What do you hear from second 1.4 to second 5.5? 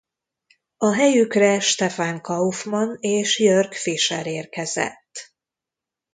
Stefan Kaufmann és Jörg Fischer érkezett.